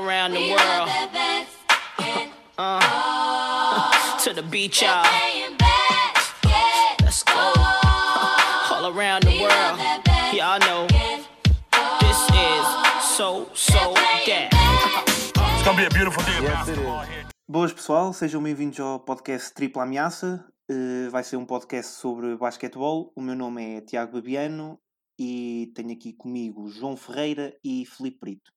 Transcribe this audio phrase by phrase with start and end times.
[0.00, 0.88] around the world.
[2.56, 5.04] Uh, to the beach, y'all.
[7.02, 7.52] Let's go.
[8.72, 9.78] All around the world.
[10.32, 10.86] Y'all know
[12.00, 12.64] this is
[13.16, 14.48] so, so that.
[15.36, 17.30] It's gonna be a beautiful day Yes, it is.
[17.48, 20.46] Boas pessoal, sejam bem-vindos ao podcast Tripla Ameaça.
[20.70, 23.12] Eh, vai ser um podcast sobre basquetebol.
[23.16, 24.78] O meu nome é Tiago Babiano
[25.18, 28.52] e tenho aqui comigo João Ferreira e Filipe Brito.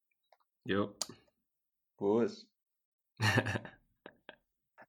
[0.65, 0.95] Eu.
[2.03, 2.45] Boas.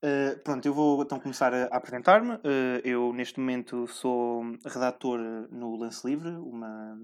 [0.07, 2.35] Eh, pronto, eu vou então começar a, a apresentar-me.
[2.45, 5.19] Eh, eu, neste momento, sou redator
[5.51, 6.95] no Lance Livre, uma,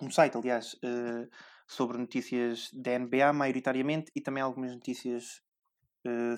[0.00, 1.26] um site, aliás, eh,
[1.66, 5.42] sobre notícias da NBA, maioritariamente, e também algumas notícias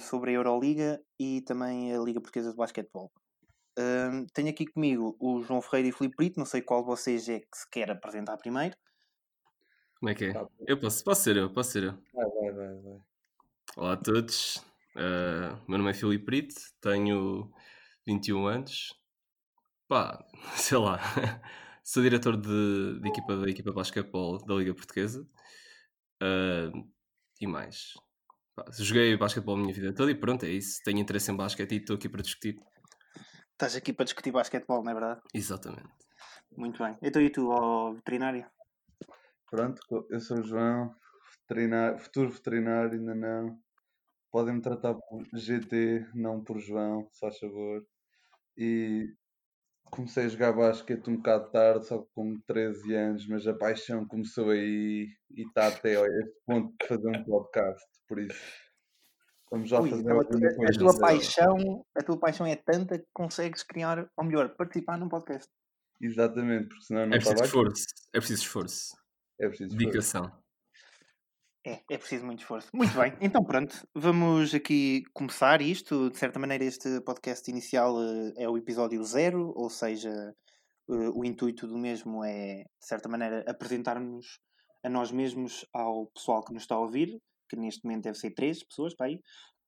[0.01, 3.13] sobre a Euroliga e também a Liga Portuguesa de Basquetebol.
[4.33, 7.29] Tenho aqui comigo o João Ferreira e o Filipe Brito, não sei qual de vocês
[7.29, 8.75] é que se quer apresentar primeiro.
[9.99, 10.33] Como é que é?
[10.33, 10.47] Tá.
[10.67, 11.93] Eu posso, posso ser eu, posso ser eu.
[12.13, 13.01] Vai, vai, vai, vai.
[13.77, 14.57] Olá a todos.
[14.95, 17.51] Uh, meu nome é Filipe Brito, tenho
[18.07, 18.95] 21 anos.
[19.89, 20.23] Pá,
[20.55, 21.01] sei lá.
[21.83, 25.27] Sou diretor de, de equipa da equipa de basquetebol da Liga Portuguesa.
[26.23, 26.87] Uh,
[27.41, 27.95] e mais.
[28.55, 30.79] Pá, joguei basquetebol a minha vida toda e pronto, é isso.
[30.85, 32.61] Tenho interesse em basquete e estou aqui para discutir.
[33.53, 35.23] Estás aqui para discutir basquetebol, não é verdade?
[35.33, 35.89] Exatamente.
[36.55, 36.99] Muito bem.
[37.01, 38.47] Então e tu, ó veterinário?
[39.51, 39.81] Pronto,
[40.11, 40.95] eu sou o João,
[41.49, 43.59] veterinário, futuro veterinário, ainda não.
[44.31, 47.83] Podem-me tratar por GT, não por João, se faz favor.
[48.57, 49.07] E
[49.85, 54.51] comecei a jogar basquete um bocado tarde, só com 13 anos, mas a paixão começou
[54.51, 58.67] aí e está até a este ponto de fazer um podcast, por isso.
[59.49, 60.79] Vamos já Ui, fazer então a, tua- a coisa.
[60.81, 65.49] tua paixão, a tua paixão é tanta que consegues criar, ou melhor, participar num podcast.
[66.01, 67.85] Exatamente, porque senão não É preciso esforço.
[68.13, 69.06] É preciso esforço.
[69.39, 69.77] É preciso esforço.
[69.77, 70.47] Dedicação.
[71.67, 72.69] É, é preciso muito esforço.
[72.73, 76.11] Muito bem, então pronto, vamos aqui começar isto.
[76.11, 80.33] De certa maneira, este podcast inicial eh, é o episódio zero, ou seja,
[80.89, 84.39] eh, o intuito do mesmo é, de certa maneira, apresentar-nos
[84.85, 88.31] a nós mesmos ao pessoal que nos está a ouvir, que neste momento deve ser
[88.31, 89.21] três pessoas, para aí.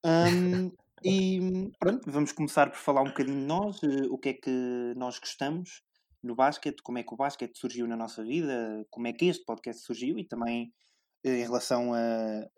[0.05, 0.71] Ahm,
[1.05, 4.95] e pronto, vamos começar por falar um bocadinho de nós, eh, o que é que
[4.97, 5.83] nós gostamos
[6.23, 9.45] no basquete, como é que o basquete surgiu na nossa vida, como é que este
[9.45, 10.73] podcast surgiu e também
[11.25, 11.99] eh, em relação a,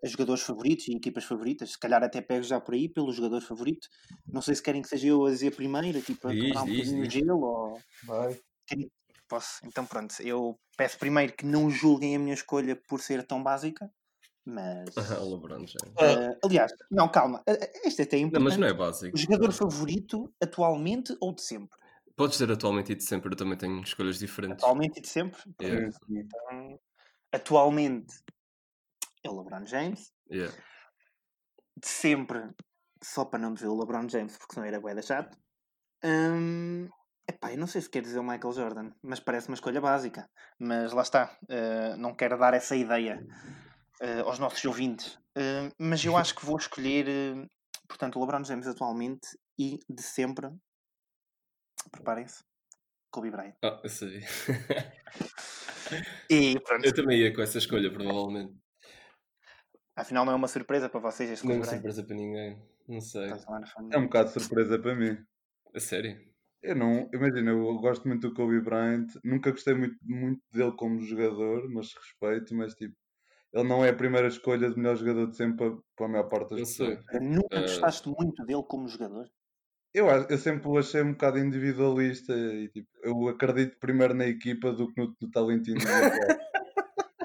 [0.03, 3.41] a jogadores favoritos e equipas favoritas, se calhar até pego já por aí pelo jogador
[3.41, 3.87] favorito.
[4.33, 6.69] Não sei se querem que seja eu a dizer primeiro, aqui para Diz, quebrar um
[6.69, 8.41] bocadinho de gelo ou Vai.
[9.27, 9.59] posso.
[9.65, 13.91] Então pronto, eu peço primeiro que não julguem a minha escolha por ser tão básica,
[14.45, 16.01] mas o LeBron James.
[16.01, 18.41] eh, aliás, não, calma, eh, este até é Não, importante.
[18.41, 19.15] mas não é básico.
[19.15, 21.77] O jogador favorito atualmente ou de sempre?
[22.15, 24.63] Podes dizer atualmente e de sempre, eu também tenho escolhas diferentes.
[24.63, 25.41] Atualmente e de sempre?
[25.61, 25.89] Yeah.
[26.09, 26.79] Então,
[27.31, 28.13] atualmente
[29.23, 30.11] é o LeBron James.
[30.31, 30.55] Yeah.
[31.77, 32.49] de sempre,
[33.03, 35.37] só para não dizer o LeBron James, porque senão era bué da chato.
[36.03, 36.87] Hum,
[37.27, 40.29] epá, eu não sei se quer dizer o Michael Jordan, mas parece uma escolha básica.
[40.59, 43.25] Mas lá está, eh, não quero dar essa ideia
[44.01, 45.19] eh, aos nossos ouvintes.
[45.35, 47.47] Eh, mas eu acho que vou escolher, eh,
[47.87, 49.27] portanto, o LeBron James atualmente
[49.57, 50.49] e de sempre.
[51.89, 52.43] Preparem-se.
[53.09, 53.55] Kobe Bryant.
[53.63, 54.21] Ah, eu sei.
[56.29, 58.53] E pronto, eu também ia com essa escolha, provavelmente.
[59.95, 62.61] afinal não é uma surpresa para vocês este Não é uma surpresa para ninguém.
[62.87, 63.27] Não sei.
[63.27, 63.95] Na família.
[63.95, 65.17] É um bocado de surpresa para mim.
[65.75, 66.19] A sério?
[66.63, 71.01] Eu não, imagina, eu gosto muito do Kobe Bryant, nunca gostei muito, muito dele como
[71.01, 72.95] jogador, mas respeito, mas tipo,
[73.53, 76.27] ele não é a primeira escolha de melhor jogador de sempre para, para a maior
[76.29, 76.97] parte das Eu sei.
[76.97, 77.21] pessoas.
[77.21, 79.27] Nunca Eh, gostaste muito dele como jogador?
[79.93, 84.71] Eu, eu sempre o achei um bocado individualista e tipo, eu acredito primeiro na equipa
[84.71, 86.11] do que no, no talento individual.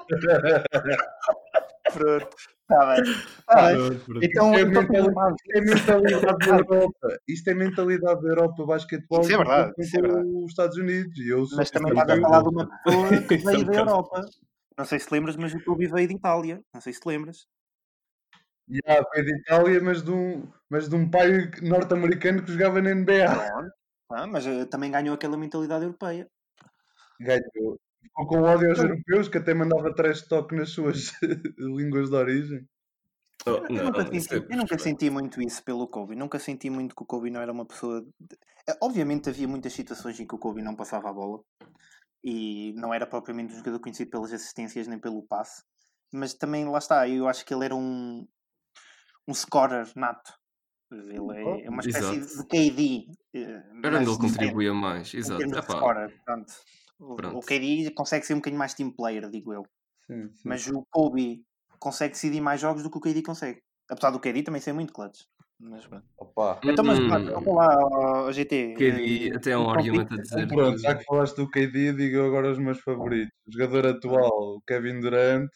[1.92, 2.28] Pronto.
[2.68, 3.04] Está bem.
[3.46, 4.00] Tá bem.
[4.22, 5.34] Então, Isto é então mental- tudo bem.
[5.36, 5.60] Isto é
[5.94, 7.18] mentalidade da Europa.
[7.28, 9.20] Isto é mentalidade da Europa, basquetebol.
[9.20, 10.28] Isso é verdade, isso é verdade.
[10.28, 11.18] Os Estados Unidos.
[11.18, 13.74] E eu sou Mas também estás a falar de uma pessoa que é veio da
[13.74, 14.20] Europa.
[14.76, 16.60] Não sei se te lembras, mas o Kobe veio de Itália.
[16.74, 17.46] Não sei se te lembras.
[18.68, 22.90] Yeah, foi de Itália, mas de um, mas de um pai norte-americano que jogava na
[22.90, 23.26] NBA.
[24.10, 26.28] Ah, mas eh, também ganhou aquela mentalidade europeia.
[27.20, 27.78] Ganhou.
[28.02, 31.12] Ficou com ódio aos europeus, que até mandava trash talk nas suas
[31.58, 32.68] línguas de origem.
[33.46, 36.14] Oh, Eu não, nunca, isso senti, é eu nunca senti muito isso pelo Kobe.
[36.16, 38.02] Nunca senti muito que o Kobe não era uma pessoa.
[38.02, 38.36] de-
[38.68, 41.40] Eh, Obviamente havia muitas situações em que o Kobe não passava a bola
[42.24, 45.62] e não era propriamente um jogador conhecido pelas assistências nem pelo passe,
[46.12, 47.08] mas também lá está.
[47.08, 48.26] Eu acho que ele era um,
[49.28, 50.32] um scorer nato.
[50.90, 52.42] Ele é, é uma espécie Exato.
[52.42, 53.06] de KD.
[53.34, 55.12] Era mas onde ele contribuía mais.
[55.14, 55.62] em Exato.
[55.62, 56.52] scorer, pronto.
[56.98, 57.38] O, Pronto.
[57.38, 59.62] o KD consegue ser um bocadinho mais team player, digo eu.
[60.06, 60.48] Sim, sim.
[60.48, 61.44] Mas o Kobe
[61.78, 63.60] consegue decidir mais jogos do que o KD consegue.
[63.90, 65.22] Apesar do KD também ser muito clutch.
[65.58, 66.04] Mas pronto.
[66.18, 66.60] Opa.
[66.64, 67.08] Então, mas Hum.
[67.08, 68.74] vamos lá ao GT.
[68.76, 71.92] KD, eh, até há um um argumento a dizer Pronto, já que falaste do KD,
[71.94, 73.32] digo agora os meus favoritos.
[73.46, 75.48] O jogador atual, o Kevin Durant,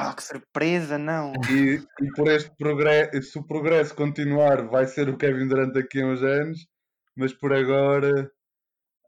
[0.00, 1.32] Ah, que surpresa, não.
[1.50, 6.00] e, e por este progresso, se o progresso continuar, vai ser o Kevin Durant daqui
[6.00, 6.68] a uns anos,
[7.16, 8.30] mas por agora,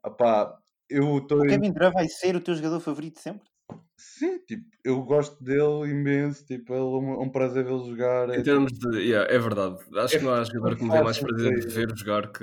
[0.05, 0.53] opá,
[0.89, 3.47] eu estou O em Kevin Durant vai ser o teu jogador favorito sempre?
[3.95, 8.29] Sim, tipo, eu gosto dele imenso, tipo, é um, é um prazer vê-lo jogar.
[8.29, 8.97] é em termos de.
[8.99, 9.77] Yeah, é verdade.
[9.95, 12.39] Acho É que não há jogador que me dê mais prazer de ver jogar que,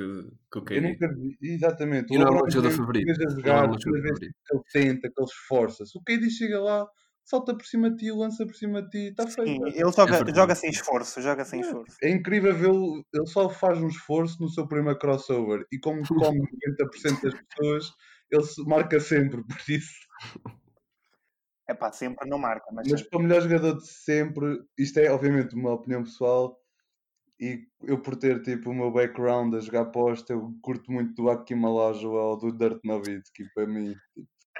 [0.50, 0.80] que o Eu KD.
[0.80, 2.14] nunca vi, exatamente.
[2.14, 3.10] E não é o jogador favorito.
[3.10, 4.20] a Não é o jogar, jogador favorito.
[4.20, 5.98] que ele tenta, que ele esforça-se.
[5.98, 6.86] O KD chega lá,
[7.28, 9.66] salta por cima de ti, lança por cima de ti, está Sim, feito.
[9.66, 10.34] ele joga, verdade.
[10.34, 11.96] joga sem esforço, joga sem esforço.
[12.02, 16.40] É incrível vê-lo, ele só faz um esforço no seu primeiro crossover e como come
[16.40, 17.92] 90% das pessoas,
[18.30, 19.92] ele se marca sempre, por isso.
[21.68, 25.10] É pá, sempre não marca, mas, Mas para o melhor jogador de sempre, isto é
[25.10, 26.58] obviamente uma opinião pessoal
[27.38, 31.28] e eu por ter tipo o meu background a jogar posta, eu curto muito do
[31.28, 33.94] Hakim Olajuwon ou do Dirk Nowitzki, para mim.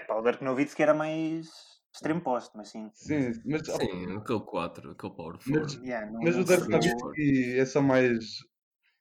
[0.07, 2.89] pá, o Dirk Nowitzki era mais extremo posto, mas sim.
[2.95, 5.79] Sim, mas, Sim, aquele 4, aquele power Mas- forward.
[5.87, 8.19] Yeah, não- mas o não Dirk se- Dirk Nowitzki é só mais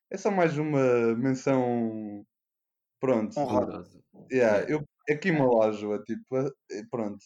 [0.09, 2.25] é só mais uma menção
[2.99, 3.39] pronto.
[3.39, 4.01] Honrosa.
[4.31, 7.23] Yeah, eu Hakim Olajuwon, tipo, é- pronto.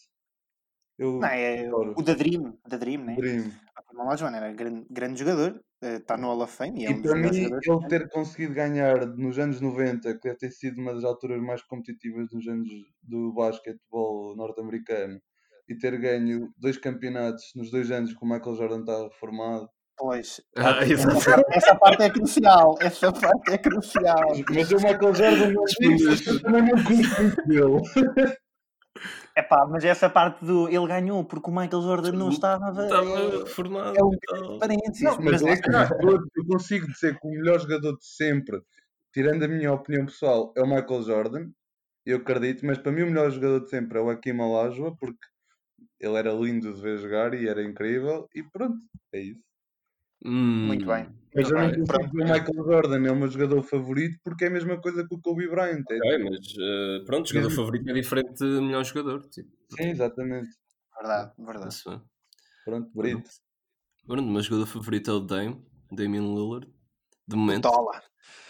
[0.98, 1.94] Eu Não, é adoro.
[1.96, 3.16] o da Dream, da Dream, né?
[3.16, 3.50] Dream.
[3.94, 7.02] O Olajuwon era grande, grande jogador, está no Hall of Fame e é E um
[7.02, 10.94] dos para mim, ele ter conseguido ganhar nos anos 90, que deve ter sido uma
[10.94, 12.68] das alturas mais competitivas dos anos
[13.02, 15.20] do basquetebol norte-americano,
[15.68, 19.68] e ter ganho dois campeonatos nos dois anos que o Michael Jordan está reformado.
[19.96, 24.32] Pois, Ah, essa, parte, essa parte é crucial, essa parte é crucial.
[24.52, 25.54] Mas o Michael Jordan
[26.42, 28.36] também não curto muito dele.
[29.34, 32.84] É pá, mas essa parte do ele ganhou porque o Michael Jordan não estava.
[32.84, 33.96] Estava reformado.
[33.96, 34.58] é um e tal.
[34.58, 35.02] parênteses.
[35.02, 38.60] Não, mas lá é que eu, consigo dizer que o melhor jogador de sempre,
[39.12, 41.50] tirando a minha opinião pessoal, é o Michael Jordan.
[42.04, 45.26] Eu acredito, mas para mim o melhor jogador de sempre é o Hakim Olajuwon, porque
[46.02, 48.28] ele era lindo de ver jogar e era incrível.
[48.34, 48.76] E pronto,
[49.12, 49.40] é isso.
[50.24, 51.08] Muito bem.
[51.34, 54.50] Mas eu não consigo o Michael Jordan é o meu jogador favorito porque é a
[54.50, 55.84] mesma coisa que o Kobe Bryant.
[55.90, 59.26] É, Ok, mas eh, pronto, jogador favorito é diferente de melhor jogador.
[59.28, 60.50] Tipo, Sim, exatamente.
[60.94, 61.68] Verdade, verdade.
[61.74, 62.00] isso é.
[62.64, 63.30] Pronto, Brito.
[64.06, 66.68] Pronto, o meu jogador favorito é o Dame, Damian Lillard.
[67.26, 68.02] De momento, Dólar.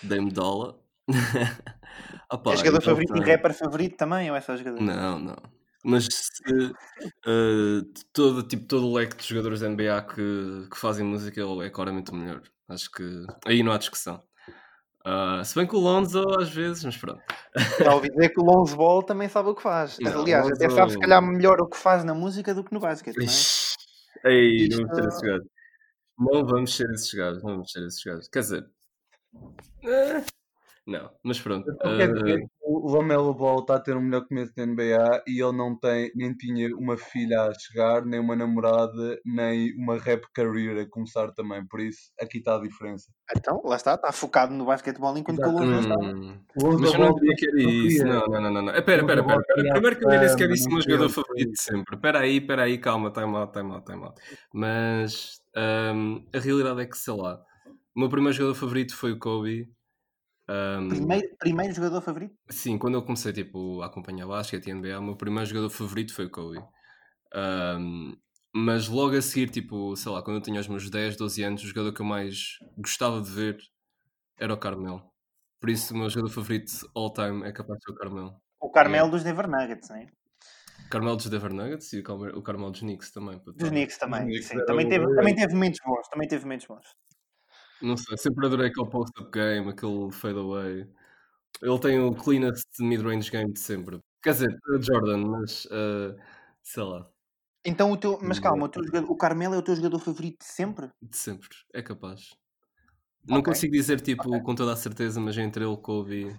[0.03, 0.75] Dame Dollar.
[2.33, 4.81] Opa, É jogador eu favorito e rapper favorito também, ou é só jogador?
[4.81, 5.37] Não, não.
[5.85, 11.05] Mas se, de todo, tipo, todo o leque de jogadores da NBA que, que fazem
[11.05, 12.41] música ele é claramente o melhor.
[12.69, 14.23] Acho que aí não há discussão.
[15.05, 17.21] Ah, se bem que o Lonzo às vezes, mas pronto.
[17.81, 19.99] Já ouvi dizer que o Lonzo Ball também sabe o que faz.
[19.99, 22.73] Não, Aliás, Lonzo- até sabe se calhar melhor o que faz na música do que
[22.73, 24.33] no basquete, não é?
[24.33, 25.49] Ei, Isto- não vamos ser esses gajos.
[26.19, 28.29] Não vamos ser esses gajos, não vamos ser esses gajos.
[28.29, 28.71] Quer dizer,
[29.83, 30.25] eh,
[30.87, 31.71] não, mas pronto.
[31.71, 34.67] Então quer dizer eh, que o Lamelo Ball está a ter um melhor começo da
[34.67, 39.73] NBA e ele não tem, nem tinha uma filha a chegar, nem uma namorada, nem
[39.77, 41.65] uma rap career a começar também.
[41.69, 43.07] Por isso, aqui está a diferença.
[43.37, 45.95] Então, lá está, está focado no basquetebol enquanto que o Lonzo está.
[45.95, 48.03] hum, O mas eu não diria que era isso.
[48.03, 48.05] queria.
[48.05, 48.63] Não, não, não, não.
[48.63, 48.75] não.
[48.75, 49.43] Espera, Lonzo espera, espera.
[49.55, 51.51] queria Primeiro que eu nem sequer fama, disse o não meu queria jogador o favorito
[51.53, 51.97] de sempre.
[51.97, 54.21] Espera aí, espera aí, calma, time out, time out, time out.
[54.53, 55.41] Mas
[55.95, 57.41] hum, a realidade é que, sei lá,
[57.95, 59.71] o meu primeiro jogador favorito foi o Kobe.
[60.53, 62.35] Hum, Primeiro, primeiro jogador favorito?
[62.51, 66.15] Sim, quando eu comecei tipo, a acompanhar basquete e NBA, o meu primeiro jogador favorito
[66.15, 66.63] foi o Kobe.
[67.33, 68.15] Ahm,
[68.55, 71.63] mas logo a seguir, tipo, sei lá, quando eu tinha os meus 10, 12 anos,
[71.63, 73.59] o jogador que eu mais gostava de ver
[74.39, 75.03] era o Carmelo.
[75.59, 78.37] Por isso, o meu jogador favorito all time é capaz de ser o Carmelo.
[78.61, 80.07] O Carmelo dos Denver Nuggets, não é?
[80.85, 83.41] O Carmelo dos Denver Nuggets e o Carmelo, o Carmelo dos Knicks também.
[83.57, 84.25] Dos Knicks também.
[84.25, 84.65] Knicks sim.
[84.67, 86.09] Também, o teve, também teve momentos bons.
[86.09, 86.87] Também teve momentos bons.
[87.83, 90.89] Não sei, sempre adorei aquele post-up game, aquele fadeaway.
[91.61, 94.01] Ele tem o cleanest mid-range game de sempre.
[94.23, 96.17] Quer dizer, Jordan, mas ah,
[96.63, 97.09] sei lá.
[97.65, 100.39] Então, o teu, mas calma, o, teu jogador- o Carmelo é o teu jogador favorito
[100.41, 100.91] de sempre?
[101.01, 102.31] De sempre, é capaz.
[103.29, 103.53] Não Ok.
[103.53, 106.37] consigo dizer tipo com toda a certeza, mas entre ele, Kobe.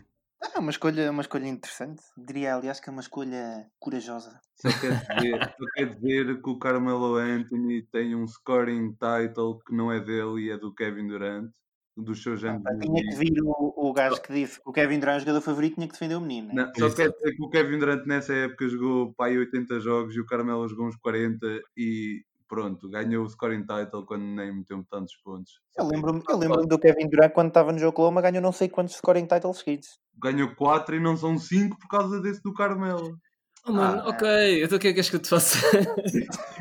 [0.56, 2.02] É uma escolha, uma escolha interessante.
[2.18, 4.40] Diria, aliás, que é uma escolha corajosa.
[4.56, 9.76] Só quer dizer, só quer dizer que o Carmelo Anthony tem um scoring title que
[9.76, 11.50] não é dele e é do Kevin Durant,
[11.96, 12.62] dos seus anos.
[12.64, 15.20] De Tinha que vir o, o gajo que disse que o Kevin Durant é o
[15.22, 16.54] jogador favorito, tinha que defender o menino.
[16.54, 16.66] né?
[16.66, 16.96] Não, só Isso.
[16.96, 20.68] quer dizer que o Kevin Durant nessa época jogou aí 80 jogos e o Carmelo
[20.68, 21.46] jogou uns 40
[21.78, 25.53] e pronto, ganhou o scoring title quando nem meteu tantos pontos.
[25.75, 28.95] Eu lembro-me eu lembro do Kevin Durant quando estava no Oklahoma, ganhou não sei quantos
[28.95, 29.88] scoring titles seguidos.
[30.22, 33.17] Ganhou 4 e não são 5 por causa desse do Carmelo.
[33.65, 34.10] Oh, mano, Ah.
[34.10, 35.57] ok, então o que é que queres que eu te faça?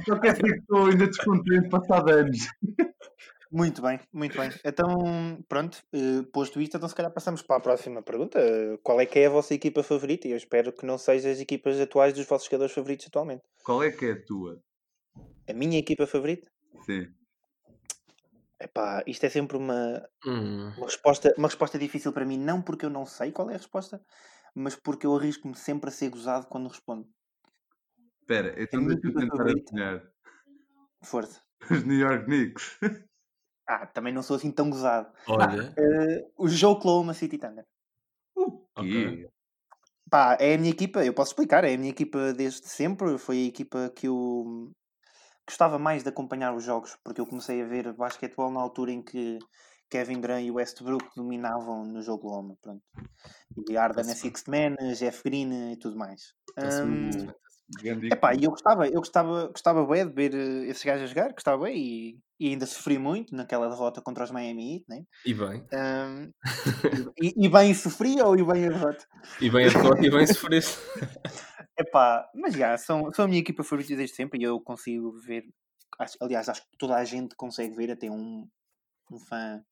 [0.07, 2.39] Só quer dizer que estou ainda descontente passado anos.
[3.55, 4.49] Muito bem, muito bem.
[4.65, 4.89] Então,
[5.47, 8.41] pronto, eh, posto isto, então se calhar passamos para a próxima pergunta.
[8.83, 10.27] Qual é que é a vossa equipa favorita?
[10.27, 13.43] E eu espero que não seja as equipas atuais dos vossos jogadores favoritos atualmente.
[13.63, 14.59] Qual é que é a tua?
[15.49, 16.51] A minha equipa favorita?
[16.87, 17.15] Sim.
[18.67, 22.87] Epá, isto é sempre uma, Hum, uma, resposta, uma resposta difícil para mim, não porque
[22.87, 24.03] eu não sei qual é a resposta,
[24.55, 27.09] mas porque eu arrisco-me sempre a ser gozado quando respondo.
[28.21, 30.13] Espera, então minha deixa eu equipa tentar adivinhar.
[31.11, 31.41] Força.
[31.71, 32.79] Os New York Knicks.
[33.67, 35.13] Ah, também não sou assim tão gozado.
[35.27, 37.65] olha, Eh, o Joe Oklahoma City Thunder.
[38.37, 39.29] O quê?
[40.11, 43.39] Pá, é a minha equipa, eu posso explicar, é a minha equipa desde sempre, foi
[43.45, 44.71] a equipa que eu
[45.53, 49.03] gostava mais de acompanhar os jogos, porque eu comecei a ver basquetebol na altura em
[49.03, 49.39] que
[49.91, 52.83] Kevin Durant e Westbrook dominavam no jogo Loma, pronto.
[53.69, 54.17] E Arda na bem.
[54.17, 56.33] Sixth Man, Jeff Green e tudo mais.
[57.81, 61.07] Grande Epá, e eu gostava, eu gostava, gostava bem de ver eh, esses gajos a
[61.07, 65.05] jogar, gostava bem e, e ainda sofri muito naquela derrota contra os Miami Heat, né?
[65.25, 65.65] E bem.
[65.73, 66.33] Hum,
[67.19, 69.07] e, e bem sofria ou e bem a derrota?
[69.41, 70.63] E bem a derrota e bem sofrer.
[71.83, 75.45] Epá, mas já, são, são a minha equipa favorita desde sempre e eu consigo ver.
[75.99, 78.49] acho- aliás, acho que toda a gente consegue ver, até um,
[79.13, 79.63] um fã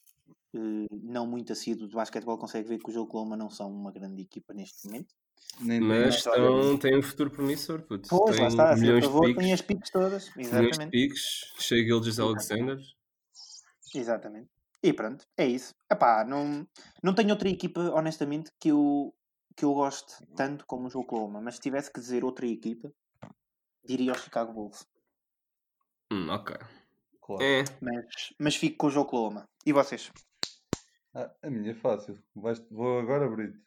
[0.54, 3.92] eh, não muito assíduo de basquetebol consegue ver que o jogo Coloma não são uma
[3.92, 5.14] grande equipa neste momento.
[5.60, 8.08] Nem Mas estão, têm um futuro promissor, puto.
[8.08, 10.30] Pois, tem lá está, se milhões de favor, piques, tem as piques todas.
[10.36, 10.90] milhões de Exatamente.
[10.90, 11.22] piques,
[11.58, 12.78] Shea Gilgis Alexander.
[13.94, 14.48] Exatamente.
[14.82, 15.74] E pronto, é isso.
[15.90, 16.66] Epá, não,
[17.02, 19.12] não tenho outra equipa, honestamente, que eu,
[19.56, 22.92] que eu goste tanto como o Oklahoma, mas se tivesse que dizer outra equipa,
[23.84, 24.86] diria os Chicago Bulls.
[26.12, 26.56] Hum, ok.
[27.20, 27.42] Claro.
[27.44, 29.48] É, Mas, mas fico com o Oklahoma.
[29.64, 30.10] E vocês?
[31.14, 32.18] Ah, a minha é fácil.
[32.34, 33.60] Vais- Vou agora abrir.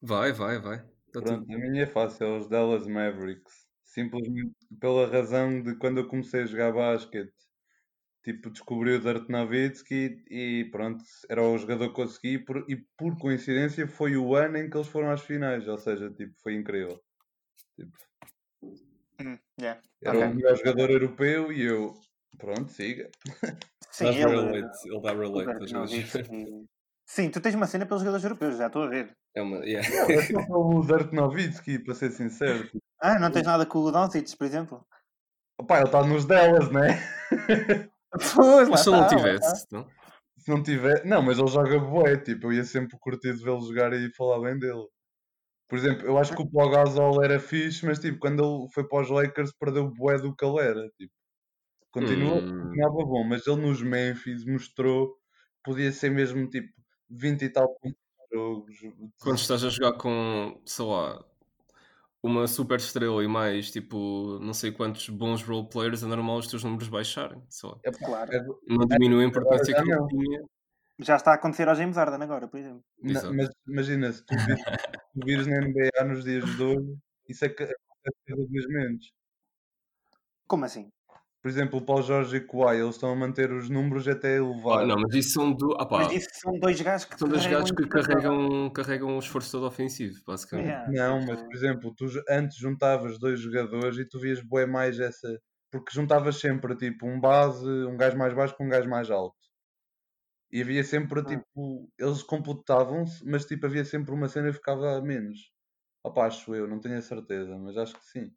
[0.00, 0.78] vai, vai, vai.
[1.12, 1.24] Tá tudo.
[1.24, 2.26] Pronto, a minha é fácil.
[2.26, 3.66] É os Dallas Mavericks.
[3.84, 7.32] Simplesmente pela razão de quando eu comecei a jogar basquete.
[8.22, 12.64] Tipo, descobri o Dirk Nowitzki e pronto, era o jogador que eu segui e por,
[12.70, 16.32] e por coincidência foi o ano em que eles foram às finais, ou seja, tipo,
[16.40, 17.00] foi incrível.
[17.76, 17.96] Tipo,
[19.20, 19.80] Hum, yeah.
[20.02, 20.28] era Ok.
[20.28, 21.94] o melhor jogador europeu e eu,
[22.38, 23.10] pronto, siga.
[23.90, 26.12] Sim, ele, relate, ele dá relate jogadores.
[27.06, 29.16] Sim, tu tens uma cena pelos jogadores europeus, já estou a ver.
[29.34, 29.58] É uma.
[29.58, 29.86] Yeah.
[30.08, 32.68] Eu sou o Dirk Nowitzki, para ser sincero.
[33.00, 34.86] Ah, não tens nada com o Doncic, por exemplo?
[35.58, 36.98] opá, ele está nos Dallas, né?
[38.34, 39.88] Pois, Mas se ele não tivesse, não?
[40.38, 41.04] Se não tiver.
[41.04, 44.40] Não, mas ele joga bué, tipo, eu ia sempre curtir de vê-lo jogar e falar
[44.40, 44.86] bem dele.
[45.68, 48.86] Por exemplo, eu acho que o Paul Gasol era fixe, mas tipo, quando ele foi
[48.88, 50.88] para os Lakers perdeu bué do que ele era.
[50.98, 51.12] Tipo,
[51.92, 52.48] continua, Hum.
[52.62, 55.20] continuava bom, mas ele nos Memphis mostrou que
[55.64, 56.68] podia ser mesmo tipo
[57.10, 57.98] 20 e tal pontos
[58.30, 59.12] por jogo.
[59.20, 61.24] Quando estás a jogar com, sei lá,
[62.22, 66.46] uma super estrela e mais, tipo, não sei quantos bons role players, é normal os
[66.46, 67.42] teus números baixarem.
[67.48, 67.78] Sei lá.
[67.84, 68.32] Epá, Claro.
[68.32, 70.06] é- Não diminui a importância já que ele não.
[70.08, 70.42] tinha.
[71.00, 72.84] Já está a acontecer ao James Harden agora, por exemplo.
[73.02, 73.34] Exato.
[73.34, 74.60] mas imagina, se tu vires,
[75.02, 76.96] se tu vires na NBA nos dias de hoje,
[77.28, 79.12] isso é que acontece cada vez menos.
[80.46, 80.90] Como assim?
[81.42, 84.36] Por exemplo, o Paulo Jorge e o Kawhi, eles estão a manter os números até
[84.68, 84.86] Ah, elevar.
[84.86, 85.74] não, mas isso são do.
[85.78, 89.16] Ah, pá, Mas isso são dois gajos que são dois carregam gajos que carregam, carregam
[89.16, 90.80] o esforço todo ofensivo, basicamente.
[90.80, 94.98] Yeah, Não, mas por exemplo, tu antes juntavas dois jogadores e tu vias bué mais
[95.00, 95.38] essa.
[95.70, 99.36] Porque juntavas sempre tipo um base, um gajo mais baixo com um gajo mais alto.
[100.52, 101.24] E havia sempre Hum.
[101.24, 101.90] tipo.
[101.98, 105.38] Eles completavam-se, mas tipo havia sempre uma cena que ficava a menos.
[106.04, 108.32] Opa, acho eu, não tenho a certeza, mas acho que sim.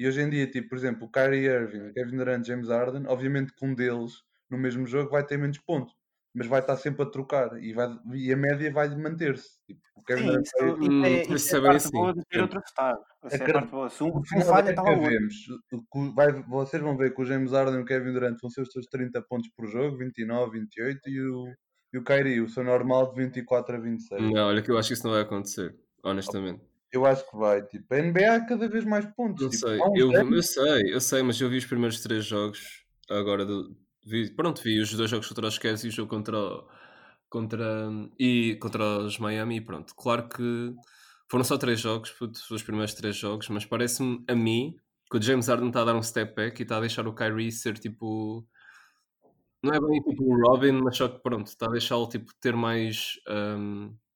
[0.00, 3.04] E hoje em dia, tipo, por exemplo, o Kyrie Irving, o Kevin Durant, James Harden,
[3.06, 5.92] obviamente que um deles no mesmo jogo vai ter menos pontos,
[6.34, 9.58] mas vai estar sempre a trocar e, vai, e a média vai manter-se.
[9.66, 11.76] Tipo, o Kevin Sim, Durant isso, vai- isso é, isso isso é é a parte
[11.76, 11.90] assim.
[11.92, 12.42] boa de ter É.
[12.42, 13.00] outro estado.
[13.24, 13.90] Essa é a parte boa.
[13.90, 16.14] Se um, um falha, é está lá outro.
[16.14, 18.72] vai- vocês vão ver que o James Harden e o Kevin Durant vão ser os
[18.72, 21.44] seus 30 pontos por jogo, 29, 28, e o,
[21.92, 24.22] e o Kyrie, o seu normal de 24 a 26.
[24.32, 26.69] Não, olha que eu acho que isso não vai acontecer, honestamente.
[26.92, 27.62] Eu acho que vai.
[27.62, 29.42] Tipo, a NBA há cada vez mais pontos.
[29.42, 32.24] Não Tipo, sei, uns eu, eu sei, eu sei, mas eu vi os primeiros três
[32.24, 36.08] jogos agora do, vi, pronto, vi os dois jogos contra os Cavs e o jogo
[36.10, 36.38] contra
[37.28, 39.94] contra e contra os Miami e pronto.
[39.94, 40.74] Claro que
[41.28, 44.76] foram só três jogos, puto, os primeiros três jogos, mas parece-me a mim
[45.10, 47.14] que o James Harden está a dar um step back e está a deixar o
[47.14, 48.46] Kyrie ser tipo
[49.62, 52.56] não é bem tipo o Robin, mas só que pronto, está a deixá-lo tipo ter
[52.56, 54.09] mais hum, bola.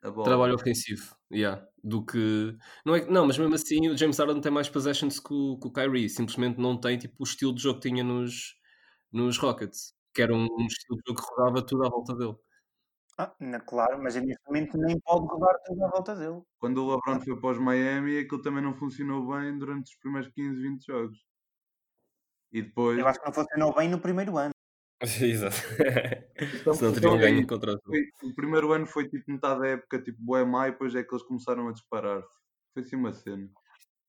[0.00, 4.50] Trabalho ofensivo, yeah, do que não é não, mas mesmo assim o James Harden tem
[4.50, 7.80] mais possessions que o, que o Kyrie, simplesmente não tem tipo o estilo de jogo
[7.80, 8.54] que tinha nos,
[9.12, 12.36] nos Rockets, que era um, um estilo de jogo que rodava tudo à volta dele.
[13.18, 16.40] Ah, claro, mas neste momento nem pode rodar tudo à volta dele.
[16.58, 20.32] Quando o LeBron foi para os Miami, aquilo também não funcionou bem durante os primeiros
[20.32, 21.18] 15, 20 jogos.
[22.50, 22.98] E depois.
[22.98, 24.54] Eu acho que não funcionou bem no primeiro ano.
[25.22, 25.56] Exato.
[26.60, 27.46] Então, Se não então teriam ganho isso.
[27.46, 27.80] o.
[27.86, 31.14] Foi- o primeiro ano foi tipo metade da época, tipo Boemá, e depois é que
[31.14, 32.22] eles começaram a disparar.
[32.74, 33.48] Foi assim uma cena.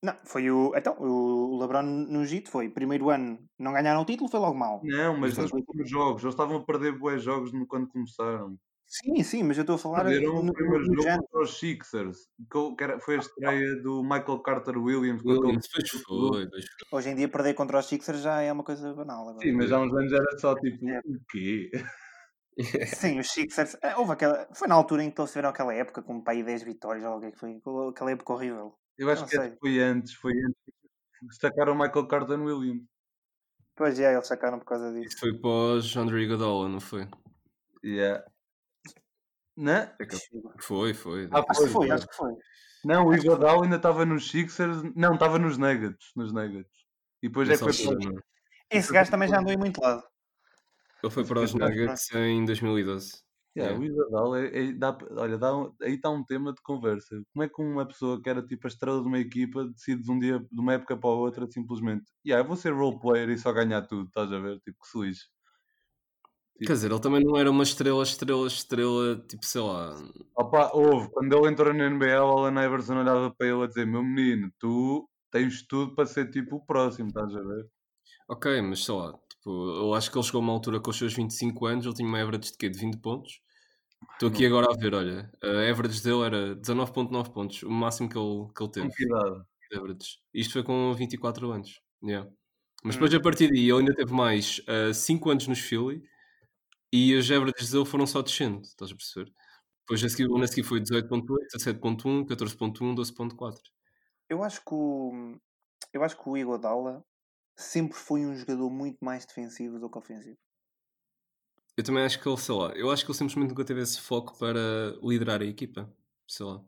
[0.04, 0.74] Não, foi o.
[0.76, 2.70] Então, o LeBron no Egito foi.
[2.70, 4.82] Primeiro ano não ganharam o título, foi logo mal.
[4.84, 8.58] Não, mas nos jogos, eles estavam a perder bué jogos no- quando começaram.
[8.94, 10.04] Sim, sim, mas eu estou a falar.
[10.04, 12.18] Perderam no- o primeiro jogo contra os Sixers,
[12.78, 15.24] que era- foi a estreia do Michael Carter Williams.
[15.24, 17.00] Williams, foi, pois foi.
[17.00, 19.30] Hoje em dia perder contra os Sixers já é uma coisa banal.
[19.30, 19.42] Agora.
[19.48, 21.00] Sim, mas há uns anos era só tipo, É.
[21.00, 21.72] o quê?
[23.16, 23.78] Sim, os Sixers.
[23.82, 26.44] eh, Houve aquela, foi na altura em que eles tiveram aquela época com um pai
[26.44, 27.62] 10 vitórias, ou o que é foi?
[27.90, 28.76] Aquela época horrível.
[28.98, 30.62] Eu acho que esse foi antes, foi antes.
[31.30, 32.84] Destacaram o Michael Carter Williams.
[33.74, 35.08] Pois é, eles sacaram por causa disso.
[35.08, 37.08] Isso foi pós Andre Iguodala, não foi?
[37.84, 38.24] Yeah.
[39.56, 39.74] Não?
[39.74, 39.96] É
[40.60, 41.30] Foi, foi.
[41.32, 42.32] Ah, Acho que foi, acho que foi.
[42.84, 44.82] Não, o Iguodala ainda estava nos Sixers.
[44.96, 46.12] Não, estava nos Nuggets.
[46.16, 46.86] Nos Nuggets.
[47.22, 48.16] E depois é que foi não.
[48.70, 50.04] Esse gajo também já andou em muito lado.
[51.04, 53.22] Ele foi para os Nuggets em 2012.
[53.56, 53.80] Yeah, Yeah.
[53.80, 55.50] O Iguodala, é, é- dá, olha, dá
[55.82, 57.22] aí está um tema de conversa.
[57.34, 60.10] Como é que uma pessoa que era tipo a estrela de uma equipa decide de
[60.12, 63.30] um dia, de uma época para a outra, simplesmente, yeah, eu vou ser role player
[63.30, 64.58] e só ganhar tudo, estás a ver?
[64.62, 65.26] Tipo, que se lixe.
[66.66, 69.96] Quer dizer, ele também não era uma estrela, estrela, estrela, tipo, sei lá.
[70.38, 73.86] Opa, houve, quando ele entrou na NBA, o Allen Iverson olhava para ele a dizer:
[73.88, 77.68] Meu menino, tu tens tudo para ser tipo o próximo, estás a ver?
[78.30, 80.98] Ok, mas sei lá, tipo, eu acho que ele chegou a uma altura com os
[80.98, 82.70] seus 25 anos, ele tinha uma average de quê?
[82.70, 83.42] De 20 pontos.
[84.14, 88.18] Estou aqui agora a ver, olha, a average dele era 19.9 pontos, o máximo que
[88.18, 88.88] ele, que ele teve.
[88.88, 89.42] Com que idade?
[89.72, 90.18] de average.
[90.34, 91.80] Isto foi com 24 anos.
[92.04, 92.30] Yeah.
[92.84, 93.00] Mas Hum.
[93.00, 94.62] depois, a partir daí, ele ainda teve mais
[94.94, 96.02] 5 anos nos Philly
[96.92, 99.34] e as averages dele foram só descendo, estás a perceber?
[99.82, 103.60] Depois a seguir, o ano a seguir foi 18.8, 17.1, 14.1, 12.4.
[104.30, 105.38] Eu acho que o.
[105.94, 107.04] Eu acho que o Iguodala
[107.56, 110.38] sempre foi um jogador muito mais defensivo do que ofensivo.
[111.78, 114.00] Eu também acho que ele, sei lá, eu acho que ele simplesmente nunca teve esse
[114.00, 114.60] foco para
[115.02, 115.92] liderar a equipa.
[116.28, 116.64] Sei lá.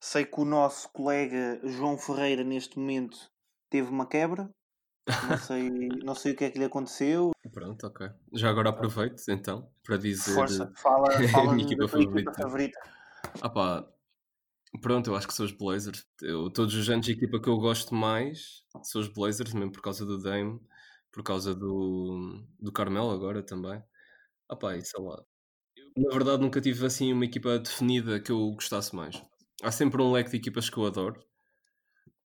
[0.00, 3.18] Sei que o nosso colega João Ferreira, neste momento,
[3.70, 4.50] teve uma quebra.
[5.06, 5.70] Não sei,
[6.02, 7.32] não sei o que é que lhe aconteceu.
[7.52, 8.08] Pronto, ok.
[8.32, 10.34] Já agora aproveito então para dizer.
[10.34, 12.32] Força, fala, fala minha equipa favorita.
[12.32, 12.80] favorita.
[13.42, 13.86] Ah pá,
[14.80, 16.06] pronto, eu acho que são os Blazers.
[16.22, 19.82] Eu, todos os anos a equipa que eu gosto mais são os Blazers, mesmo por
[19.82, 20.58] causa do Dame,
[21.12, 23.82] por causa do, do Carmelo agora também.
[24.48, 25.22] Ah pá, e sei lá.
[25.96, 29.22] Na verdade nunca tive assim uma equipa definida que eu gostasse mais.
[29.62, 31.20] Há sempre um leque de equipas que eu adoro.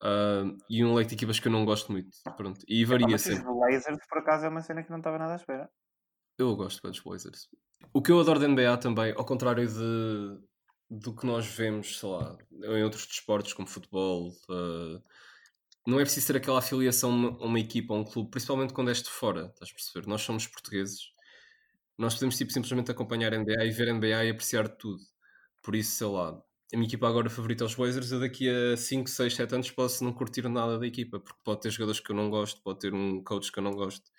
[0.01, 2.09] Ah, e um leque de equipas que eu não gosto muito.
[2.37, 2.59] Pronto.
[2.67, 3.47] E varia mas sempre.
[3.47, 5.69] os Blazers, por acaso, é uma cena que não estava nada à espera.
[6.37, 7.49] Eu gosto bem dos Blazers.
[7.93, 10.39] O que eu adoro da NBA também, ao contrário de,
[10.89, 15.01] do que nós vemos, sei lá, em outros desportos como futebol, eh,
[15.85, 18.73] não é preciso ter aquela afiliação a uma, a uma equipa, a um clube, principalmente
[18.73, 20.07] quando és de fora, estás a perceber?
[20.07, 21.11] Nós somos portugueses,
[21.97, 25.01] nós podemos tipo, simplesmente acompanhar a NBA e ver a NBA e apreciar tudo.
[25.61, 26.41] Por isso, sei lá,
[26.73, 29.71] a minha equipa agora favorita é os Blazers, eu daqui a 5, 6, 7 anos
[29.71, 32.79] posso não curtir nada da equipa, porque pode ter jogadores que eu não gosto, pode
[32.79, 34.11] ter um coach que eu não gosto.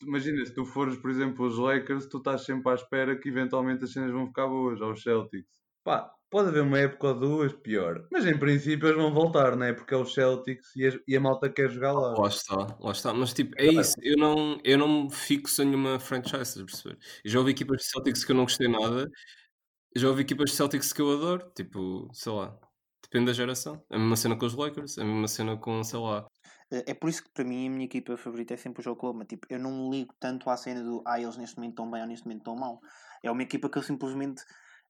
[0.00, 3.84] Imagina, se tu fores, por exemplo, os Lakers, tu estás sempre à espera que eventualmente
[3.84, 5.62] as cenas vão ficar boas, aos Celtics.
[5.84, 9.66] Pá, pode haver uma época ou duas pior, mas em princípio eles vão voltar, não
[9.66, 9.72] é?
[9.72, 12.14] Porque é os Celtics e a, e a malta quer jogar lá.
[12.16, 13.12] Lá está, lá está.
[13.12, 13.94] Mas tipo, é isso.
[14.00, 16.98] Eu não, eu não me fixo em nenhuma franchise, perceber?
[17.24, 19.10] Eu já ouvi equipas de Celtics que eu não gostei nada.
[19.94, 21.50] Já ouvi equipas de Celtics que eu adoro.
[21.54, 22.58] Tipo, sei lá.
[23.02, 23.84] Depende da geração.
[23.90, 26.26] A mesma cena com os Lakers, a mesma cena com, sei lá.
[26.70, 29.26] É é por isso que para mim a minha equipa favorita é sempre o Oklahoma.
[29.26, 32.06] Tipo, eu não ligo tanto à cena do ah, eles neste momento estão bem ou
[32.08, 32.80] neste momento estão mal.
[33.22, 34.42] É uma equipa que eu simplesmente,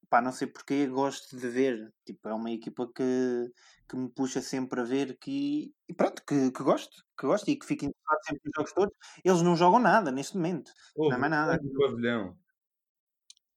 [0.08, 1.92] pá, não sei porque, gosto de ver.
[2.06, 3.50] Tipo, é uma equipa que,
[3.88, 7.56] que me puxa sempre a ver que, e pronto, que, que gosto, que gosto e
[7.56, 8.94] que fico interessado sempre nos jogos todos.
[9.24, 10.70] Eles não jogam nada neste momento.
[10.94, 11.54] Ouve, não é mais nada.
[11.56, 12.38] chão do pavilhão.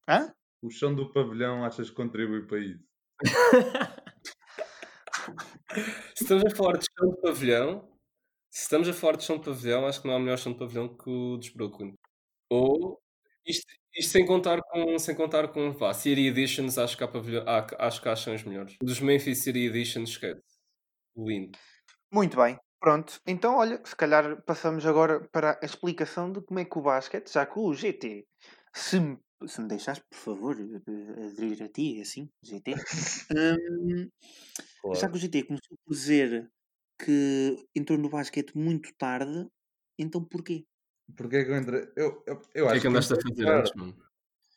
[0.08, 0.34] Hã?
[0.66, 2.84] O chão do pavilhão achas que contribui para isso?
[6.16, 7.88] Se estamos a falar de chão de pavilhão,
[8.50, 10.58] se estamos a falar de chão de pavilhão, acho que não há melhor chão de
[10.58, 11.94] pavilhão que o dos Brooklyn.
[12.50, 13.00] Ou,
[13.46, 17.44] isto, isto sem contar com, sem contar com pá, City Editions, acho que há, pavilhão,
[17.48, 18.76] há, acho que há chãos melhores.
[18.82, 20.42] Dos Memphis City Editions, esquece.
[21.16, 21.60] Lindo.
[22.12, 22.58] Muito bem.
[22.80, 26.82] Pronto, então olha, se calhar passamos agora para a explicação de como é que o
[26.82, 28.26] basquete, já que o GT,
[28.74, 32.82] se me, se me deixares, por favor, eh, aderir a ti, assim, GT,
[33.32, 34.10] hum,
[34.94, 36.52] já que o GT começou por dizer
[37.00, 39.48] que entrou no basquete muito tarde,
[40.00, 40.68] então porquê?
[41.18, 41.82] Porquê é que eu entrei?
[41.96, 43.58] Eu, eu, eu O que acho é que andaste a fazer tarde.
[43.58, 43.96] antes, mano?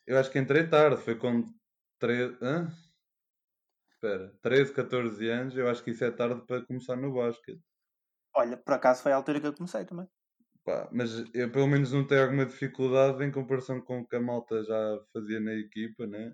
[0.07, 1.55] Eu acho que entrei tarde, foi com
[2.01, 2.39] 13.
[2.43, 2.69] Hã?
[3.93, 7.63] Espera, 13, 14 anos, eu acho que isso é tarde para começar no basquete.
[8.41, 10.09] Olha, por acaso foi a altura que eu comecei também.
[10.65, 14.21] Pá, mas eu pelo menos não tenho alguma dificuldade em comparação com o que a
[14.21, 16.33] malta já fazia na equipa, né?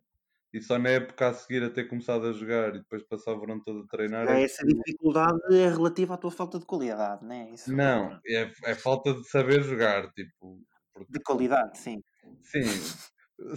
[0.53, 3.41] E só na época a seguir a ter começado a jogar e depois passar o
[3.41, 4.29] verão todo a treinar.
[4.29, 7.51] é Essa dificuldade é relativa à tua falta de qualidade, né?
[7.53, 10.61] Isso Não, é, é falta de saber jogar, tipo.
[10.93, 12.01] porque- De qualidade, sim.
[12.43, 12.63] Sim,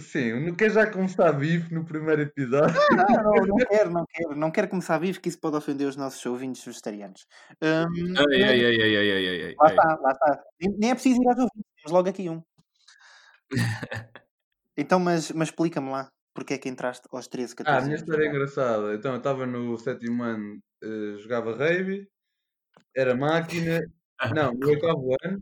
[0.00, 2.74] sim, quem já começar bife no primeiro episódio.
[2.90, 4.36] Não, não, não quero, não quero.
[4.36, 7.26] Não quero começar vivo, que isso pode ofender os nossos ouvintes vegetarianos.
[7.62, 10.42] Hum, Ai, ai, ai, ai, ai, ai, ai, Lá está, lá está.
[10.78, 12.42] Nem, é preciso ir aos ouvintes, temos logo aqui um.
[14.80, 17.96] Então, mas, mas explica-me lá, porque é que entraste aos 13, 14 Ah, a minha
[17.96, 18.00] anos?
[18.08, 18.94] história é engraçada.
[18.94, 22.06] Então, eu estava no sétimo ano, eh, jogava rugby,
[22.96, 23.80] era máquina.
[24.46, 25.38] Não, no oitavo ano,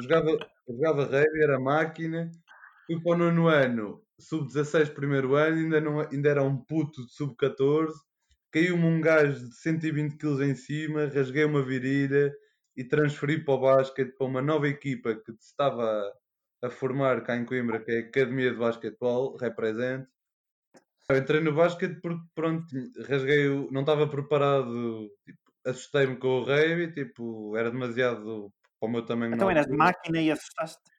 [0.00, 2.30] jogava, jogava rugby, era máquina.
[2.86, 7.12] Fui para o nono ano, sub-16 primeiro ano, ainda, não, ainda era um puto de
[7.12, 7.92] sub-14.
[8.50, 12.32] Caiu-me um gajo de 120 kg em cima, rasguei uma virilha
[12.76, 16.12] e transferi para o basquete para uma nova equipa que se estava
[16.62, 20.08] a formar cá em Coimbra, que é a Academia de Basquetebol, represente.
[21.08, 22.66] Eu entrei no basquete porque, pronto,
[23.08, 28.92] rasguei, o- não estava preparado, tipo, assustei-me com o rugby, tipo, era demasiado para o
[28.92, 29.34] meu tamanho.
[29.34, 30.91] Então eras de máquina e assustaste?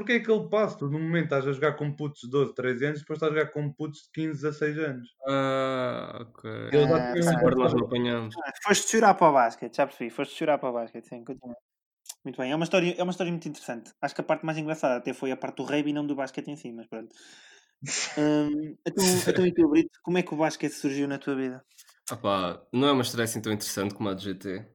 [0.00, 2.86] Porque é aquele passo, tu no momento estás a jogar com putos de 12, 13
[2.86, 5.08] anos, depois estás a jogar com putos de 15, 16 anos.
[5.28, 6.50] Ah, ok.
[6.72, 7.36] Já tinham sim.
[7.36, 8.34] Agora nós não apanhamos.
[8.42, 10.08] Ah, Foste chorar para o basquete, já percebi.
[10.08, 11.54] Foste chorar para o basquete, sim, continua.
[12.24, 13.92] Muito bem, é uma, história, é uma história muito interessante.
[14.00, 16.14] Acho que a parte mais engraçada até foi a parte do rugby e não do
[16.14, 17.14] basquete em si, mas pronto.
[18.16, 21.62] Hum, então, então, e tu, Brito, como é que o basquete surgiu na tua vida?
[22.10, 24.66] Ah pá, não é uma história assim tão interessante como a do GT.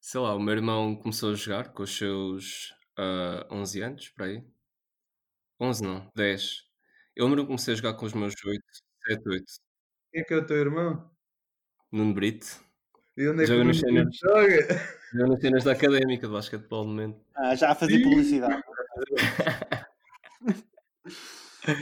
[0.00, 4.24] Sei lá, o meu irmão começou a jogar com os seus ah, 11 anos, por
[4.24, 4.44] aí.
[5.60, 6.64] 11 não, 10.
[7.16, 8.64] Eu lembro que comecei a jogar com os meus 8,
[9.08, 9.44] 7, 8.
[10.12, 11.10] Quem é que é o teu irmão?
[11.92, 12.46] Nuno Brito.
[13.16, 14.16] E onde é que Joga o Nuno cenas.
[14.16, 14.66] joga?
[15.12, 17.20] Já nas cenas da académica de basquetebol no momento.
[17.34, 18.62] Ah, já a fazer publicidade.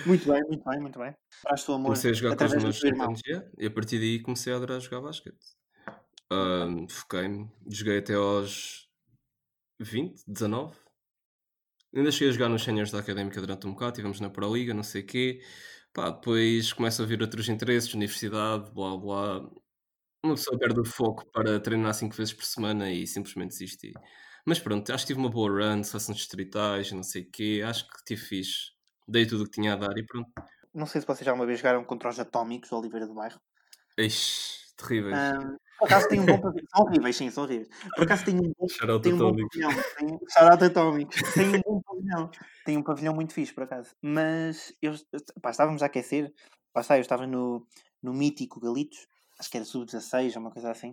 [0.07, 1.15] Muito bem, muito bem, muito bem.
[1.43, 3.07] Traz o amor Comecei a jogar com os meus teu 7 irmão.
[3.09, 3.21] anos
[3.59, 5.39] e a partir daí comecei a adorar jogar basquete.
[6.31, 8.89] Ahm, Foquei-me, joguei até aos
[9.81, 10.77] 20, 19.
[11.95, 14.75] Ainda cheguei a jogar nos séniores da académica durante um bocado, estivemos na Pro Liga,
[14.75, 15.41] não sei o quê.
[15.93, 19.51] Pá, depois começo a vir outros interesses, universidade, blá blá.
[20.25, 23.93] Uma pessoa perde o foco para treinar 5 vezes por semana e simplesmente desisti.
[24.47, 27.63] Mas pronto, acho que tive uma boa run, seleções distritais, não sei o quê.
[27.65, 28.73] Acho que tive fixe.
[29.07, 30.31] Dei tudo o que tinha a dar e pronto.
[30.75, 33.41] Não sei se vocês já uma vez jogaram contra os Atómicos, Oliveira do Bairro.
[33.99, 35.15] Ixi, terríveis.
[35.15, 36.69] Ahm, por acaso tem um bom pavilhão.
[36.75, 37.69] São horríveis, sim, são horríveis.
[37.95, 38.67] Por acaso tem um bom,
[39.03, 39.71] tem um bom pavilhão.
[39.99, 40.73] Tem, shout.
[41.35, 42.31] Tem um bom pavilhão.
[42.65, 43.91] Tem um pavilhão muito fixe, por acaso.
[44.01, 44.95] Mas eu,
[45.43, 46.33] pá, estávamos a aquecer.
[46.77, 47.67] Está, eu estava no,
[48.03, 49.07] no mítico Galitos.
[49.39, 50.91] Acho que era sub-16 ou uma coisa assim.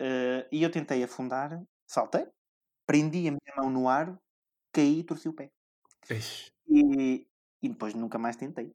[0.00, 2.26] Eh, e eu tentei afundar, saltei,
[2.86, 4.18] prendi a minha mão no aro,
[4.72, 5.50] caí e torci o pé.
[6.68, 7.26] E,
[7.60, 8.72] e depois nunca mais tentei.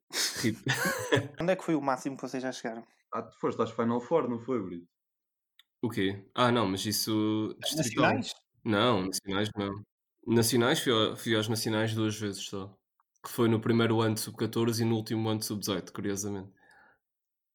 [1.39, 2.85] Onde é que foi o máximo que vocês já chegaram?
[3.13, 4.87] Ah, tu foste às Final Four, não foi, Brito?
[5.81, 6.25] O quê?
[6.33, 8.05] Ah, não, mas isso distrital.
[8.05, 8.33] Nacionais?
[8.63, 9.83] Não, nacionais não.
[10.25, 12.73] Nacionais, fui, ao- fui aos nacionais duas vezes só.
[13.23, 16.51] Que foi no primeiro ano de sub-14 e no último ano de sub-18, curiosamente.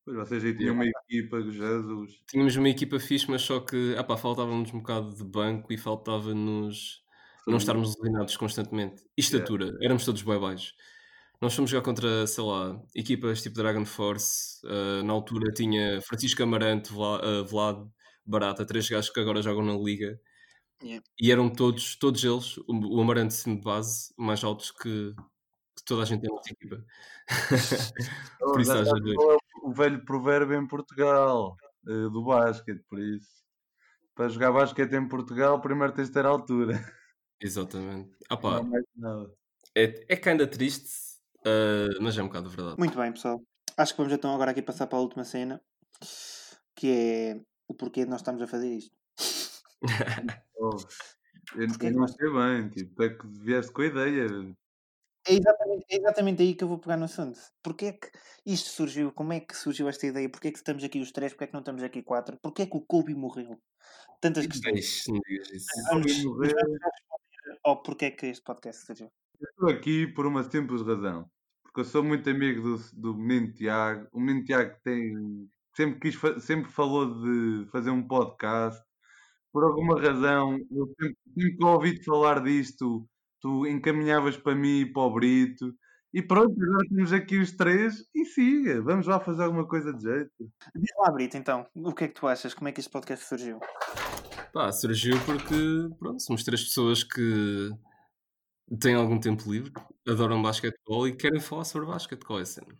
[0.04, 2.22] Pois vocês aí tinham uma equipa, Jesus.
[2.28, 5.78] Tínhamos uma equipa fixe, mas só que ah pá, faltava-nos um bocado de banco e
[5.78, 7.02] faltava-nos
[7.46, 9.02] não estarmos lesionados constantemente.
[9.16, 10.74] E estatura, éramos todos bem baixos.
[11.40, 14.60] Nós fomos jogar contra, sei lá, equipas tipo Dragon Force.
[14.66, 17.86] ah, na altura tinha Francisco Amarante, Vla- ah, Vlad,
[18.24, 20.18] Barata, três gajos que agora jogam na Liga.
[20.82, 21.04] Yeah.
[21.20, 25.14] E eram todos, todos eles, o, o Amarante sendo de base, mais altos que,
[25.76, 26.84] que toda a gente tem nessa equipa.
[28.38, 33.28] Por isso já é o velho provérbio em Portugal, eh, do basquete, por isso.
[34.14, 36.74] Para jogar basquete em Portugal, primeiro tens de ter altura.
[37.40, 38.16] Exatamente.
[38.30, 38.62] Ah pá,
[38.96, 39.30] Não
[39.74, 40.90] é, é que ainda triste,
[41.48, 42.78] ah, mas é um bocado verdade.
[42.78, 43.42] Muito bem, pessoal.
[43.76, 45.60] Acho que vamos então agora aqui passar para a última cena,
[46.74, 48.96] que é o porquê de nós estamos a fazer isto.
[50.60, 50.76] Oh,
[51.56, 54.26] eu, não sei bem, tipo, é que vieste com a ideia.
[55.24, 57.38] É exatamente, é exatamente aí que eu vou pegar no assunto.
[57.62, 58.10] Porquê é que
[58.44, 59.12] isto surgiu?
[59.12, 60.28] Como é que surgiu esta ideia?
[60.28, 61.32] Porquê é que estamos aqui os três?
[61.32, 62.36] Porquê é que não estamos aqui quatro?
[62.42, 63.56] Porquê é que o Kobe morreu?
[64.20, 64.78] Tantas questões.
[64.78, 65.12] Isso.
[65.90, 66.54] Vamos, responder
[67.62, 69.10] ao porquê é que este podcast surgiu.
[69.40, 71.30] Eu estou aqui por uma simples razão.
[71.78, 74.08] Porque eu sou muito amigo do, do menino Tiago.
[74.12, 75.14] O menino Tiago tem,
[75.76, 78.82] sempre, quis, sempre falou de fazer um podcast.
[79.52, 83.08] Por alguma razão, eu sempre, sempre que ouvi-te falar disto,
[83.40, 85.72] tu encaminhavas para mim e para o Brito.
[86.12, 88.82] E pronto, agora temos aqui os três e siga.
[88.82, 90.50] Vamos lá fazer alguma coisa de jeito.
[90.74, 92.54] Diz lá, Brito, então, o que é que tu achas?
[92.54, 93.60] Como é que este podcast surgiu?
[94.52, 97.70] Pá, surgiu porque, pronto, somos três pessoas que
[98.80, 99.72] têm algum tempo livre,
[100.06, 102.24] adoram basquetebol e querem falar sobre basquete.
[102.24, 102.76] Qual é a cena?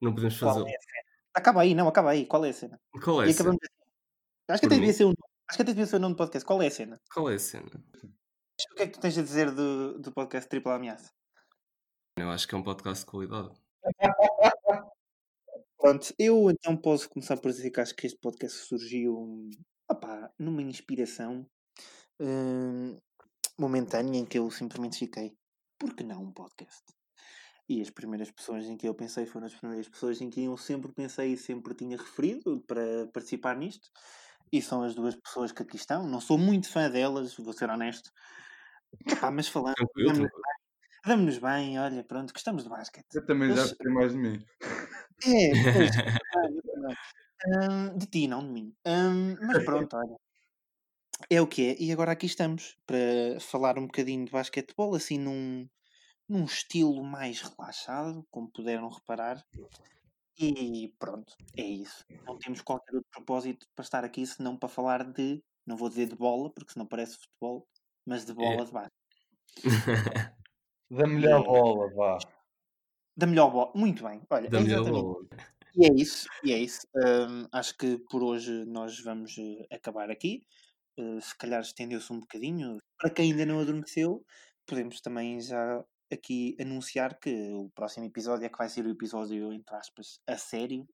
[0.00, 0.68] Não podemos Qual fazer.
[0.70, 1.08] é a cena?
[1.34, 2.26] Acaba aí, não, acaba aí.
[2.26, 2.80] Qual é a cena?
[3.02, 3.50] Qual é E a cena?
[3.50, 3.78] acabamos assim.
[4.48, 5.18] Acho que Por até devia ser o nome.
[5.48, 6.46] Acho que até devia ser o nome do podcast.
[6.46, 7.00] Qual é a cena?
[7.12, 7.66] Qual é a cena?
[8.70, 11.10] O que é que tu tens a dizer do, do podcast Tripla Ameaça?
[12.18, 13.50] Eu acho que é um podcast de qualidade.
[15.78, 19.48] Pronto, eu então posso começar por dizer que acho que este podcast surgiu
[19.88, 21.46] opá, numa inspiração
[22.20, 22.98] hum,
[23.58, 25.36] momentânea em que eu simplesmente fiquei,
[25.78, 26.82] por que não um podcast?
[27.68, 30.56] E as primeiras pessoas em que eu pensei foram as primeiras pessoas em que eu
[30.56, 33.90] sempre pensei e sempre tinha referido para participar nisto.
[34.50, 36.08] E são as duas pessoas que aqui estão.
[36.08, 38.10] Não sou muito fã delas, vou ser honesto.
[39.06, 39.74] Epá, mas falando,
[41.04, 43.06] damos-nos bem, bem, olha, pronto, gostamos de basquete.
[43.14, 44.44] Eu também já gostei mais de mim.
[45.26, 45.90] É, pois.
[47.46, 48.74] Hum, de ti, não de mim.
[48.84, 50.16] Hum, mas pronto, olha.
[51.30, 51.82] É o que é.
[51.82, 55.68] E agora aqui estamos para falar um bocadinho de basquetebol, assim num,
[56.28, 59.44] num estilo mais relaxado, como puderam reparar.
[60.38, 62.04] E pronto, é isso.
[62.26, 66.08] Não temos qualquer outro propósito para estar aqui senão para falar de, não vou dizer
[66.08, 67.68] de bola, porque senão parece futebol,
[68.06, 68.94] mas de bola de basquete.
[70.90, 71.44] Da melhor É.
[71.44, 72.18] bola, vá.
[73.16, 73.72] Da melhor bola.
[73.74, 74.22] Muito bem.
[74.30, 75.24] Olha, da é melhor exatamente bola.
[75.74, 76.86] E é isso, e é isso.
[76.96, 80.46] Hum, acho que por hoje nós vamos eh, acabar aqui.
[80.98, 82.78] Eh, se calhar estendeu-se um bocadinho.
[82.98, 84.24] Para quem ainda não adormeceu,
[84.66, 89.52] podemos também já aqui anunciar que o próximo episódio é que vai ser o episódio,
[89.52, 90.86] entre aspas, a sério.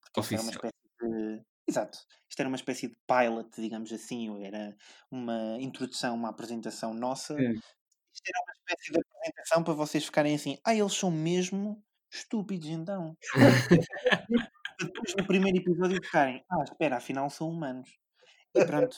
[0.00, 1.42] Porque isto era uma espécie de.
[1.68, 1.98] Exato.
[2.30, 4.76] Isto era uma espécie de pilot, digamos assim, ou era
[5.10, 7.34] uma introdução, uma apresentação nossa.
[7.34, 7.54] Sim.
[8.14, 12.68] Isto era uma espécie de apresentação para vocês ficarem assim, ah, eles são mesmo estúpidos
[12.68, 13.16] então.
[14.78, 17.90] Depois no primeiro episódio ficarem, ah, espera, afinal são humanos.
[18.54, 18.96] E pronto.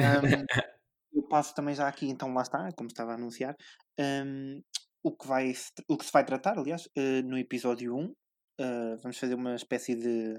[0.00, 0.02] Hum,
[1.14, 3.56] eu passo também já aqui, então lá está, como estava a anunciar,
[4.00, 4.62] hum,
[5.02, 8.12] o, que vai, se- o que se vai tratar, aliás, eh, no episódio 1,
[8.60, 10.34] eh, vamos fazer uma espécie de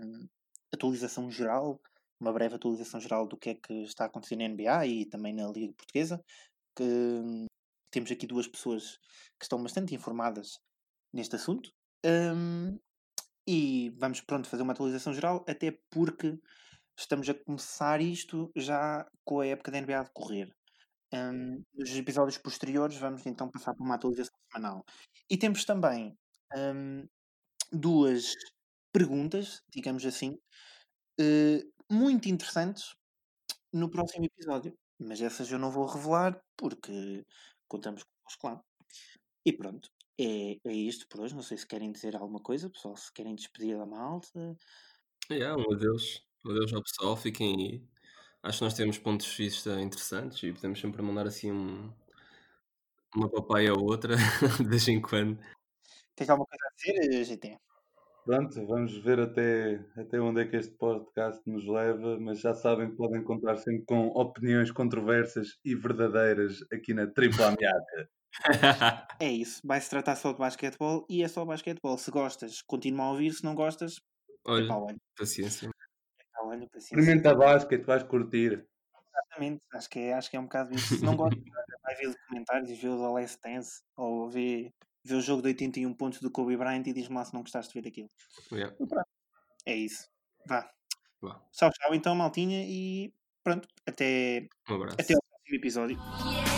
[0.74, 1.80] atualização geral,
[2.20, 5.48] uma breve atualização geral do que é que está acontecendo na NBA e também na
[5.52, 6.22] Liga Portuguesa,
[6.78, 7.46] que hum,
[7.92, 8.98] temos aqui duas pessoas
[9.40, 10.60] que estão bastante informadas
[11.14, 11.70] neste assunto.
[12.06, 12.80] Hum,
[13.48, 16.38] e vamos pronto fazer uma atualização geral, até porque
[16.98, 20.54] estamos a começar isto já com a época da NBA a decorrer.
[21.14, 24.84] Hum, nos episódios posteriores vamos então passar por uma atualização semanal.
[25.30, 26.18] E temos também
[26.56, 27.08] hum,
[27.72, 28.34] duas
[28.94, 30.38] perguntas, digamos assim,
[31.20, 32.96] eh, muito interessantes
[33.74, 34.74] no próximo episódio.
[35.00, 37.26] Mas essas eu não vou revelar porque
[37.68, 38.62] contamos convosco lá.
[39.46, 41.36] E pronto, é, é isto por hoje.
[41.36, 44.58] Não sei se querem dizer alguma coisa, pessoal, se querem despedir da malta.
[45.30, 46.25] Yeah, um adeus.
[46.52, 47.16] Adeus ao pessoal.
[47.18, 47.84] Fiquem aí.
[48.44, 51.92] Acho que nós temos pontos de vista interessantes e podemos sempre mandar assim um-
[53.16, 54.16] uma papaya ou outra
[54.64, 55.40] de vez em quando.
[56.16, 57.58] Tens alguma coisa a dizer, GT?
[58.26, 62.90] Pronto, vamos ver até, até onde é que este podcast nos leva, mas já sabem
[62.90, 68.10] que podem contar sempre com opiniões controversas e verdadeiras aqui na Tripla Ameaça.
[69.22, 69.62] É isso.
[69.64, 71.98] Vai-se tratar só de basquetebol e é só basquetebol.
[71.98, 73.32] Se gostas, continua a ouvir.
[73.32, 73.96] Se não gostas,
[74.46, 74.68] olha,
[75.18, 75.70] paciência.
[76.46, 76.96] Epá, olha, paciência.
[76.96, 78.66] Experimenta basquete, vais curtir.
[79.10, 80.98] Exatamente, acho que, é, acho que é um bocado isso.
[80.98, 81.40] Se não gosta,
[81.84, 85.94] vai ver documentários, vê o The Last Dance ou vê, vê o jogo de 81
[85.94, 88.10] pontos do Kobe Bryant e diz-me lá se não gostaste de ver aquilo.
[88.52, 88.76] Yeah,
[89.66, 90.10] É isso.
[90.48, 90.70] Vá.
[91.22, 91.42] vá.
[91.52, 96.55] Tchau, tchau então, maltinha, e pronto, até, Um até ao próximo episódio.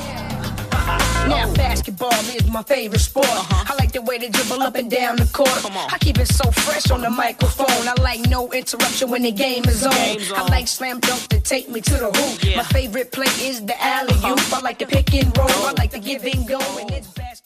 [1.28, 3.28] Now basketball is my favorite sport.
[3.30, 5.50] I like the way they dribble up and down the court.
[5.94, 7.88] I keep it so fresh on the microphone.
[7.88, 9.94] I like no interruption when the game is on.
[9.94, 12.56] I like slam dunk to take me to the hoop.
[12.56, 14.54] My favorite play is the alley oop.
[14.54, 15.50] I like the pick and roll.
[15.50, 17.38] I like the give and go, and it's best.